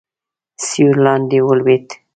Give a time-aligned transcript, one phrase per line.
[0.65, 1.87] سپور لاندې ولوېد.